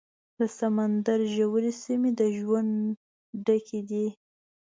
[0.37, 2.73] د سمندر ژورې سیمې د ژوند
[3.45, 4.07] ډکې دي.